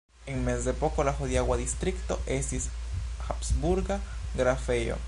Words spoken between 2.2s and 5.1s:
estis habsburga grafejo.